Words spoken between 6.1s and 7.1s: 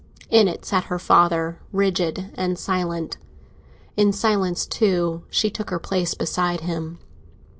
beside him.